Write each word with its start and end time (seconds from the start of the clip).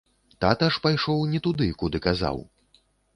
Тата 0.43 0.69
ж 0.77 0.79
пайшоў 0.85 1.21
не 1.33 1.41
туды, 1.47 1.67
куды 1.83 1.97
казаў. 2.07 2.43